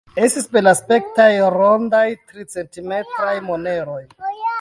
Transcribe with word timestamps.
Estis 0.27 0.45
belaspektaj 0.53 1.27
rondaj, 1.57 2.05
tricentimetraj 2.31 3.35
moneroj. 3.51 4.01